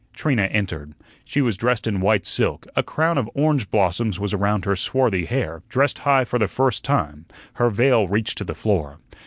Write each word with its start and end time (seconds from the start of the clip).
Trina 0.15 0.45
entered. 0.45 0.95
She 1.23 1.41
was 1.41 1.57
dressed 1.57 1.85
in 1.85 2.01
white 2.01 2.25
silk, 2.25 2.65
a 2.75 2.81
crown 2.81 3.19
of 3.19 3.29
orange 3.35 3.69
blossoms 3.69 4.19
was 4.19 4.33
around 4.33 4.65
her 4.65 4.75
swarthy 4.75 5.25
hair 5.25 5.61
dressed 5.69 5.99
high 5.99 6.23
for 6.25 6.39
the 6.39 6.47
first 6.47 6.83
time 6.83 7.25
her 7.61 7.69
veil 7.69 8.07
reached 8.07 8.39
to 8.39 8.43
the 8.43 8.55
floor. 8.55 8.97